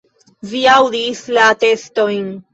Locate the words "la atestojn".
1.39-2.29